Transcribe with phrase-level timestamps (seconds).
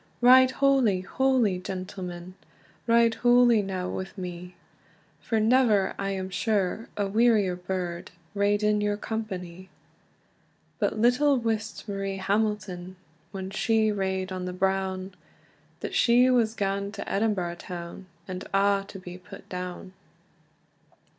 [0.19, 2.33] "Ride hooly, hooly, gentlemen,
[2.87, 4.55] Ride hooly now wi' me!
[5.19, 9.69] For never, I am sure, a wearier burd Rade in your cumpanie."
[10.79, 12.95] But little wist Marie Hamilton,
[13.31, 15.13] When she rade on the brown,
[15.81, 19.93] That she was ga'en to Edinburgh town, And a' to be put down.